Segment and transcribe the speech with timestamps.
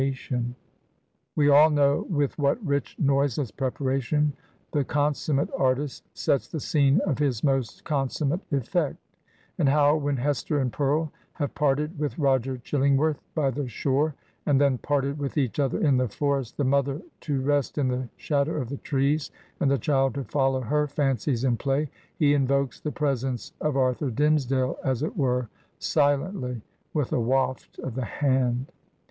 [0.01, 3.51] i68 Digitized by VjOOQIC HAWTHORNE'S HESTER PRYNNE We all know with what rich but noiseless
[3.51, 4.33] preparation
[4.71, 8.97] the consummate artist sets the scene of his most con summate effect;
[9.59, 14.15] and how, when Hester and Pearl have parted with Roger Chillingworth by the shore,
[14.47, 18.09] and then parted with each other in the forest, the mother to rest in the
[18.17, 19.29] shadow of the trees,
[19.59, 24.09] and the child to follow her fancies in play, he invokes the presence of Arthur
[24.09, 25.47] Dimmesdale, as it were,
[25.77, 28.71] silently, with a waft of the hand.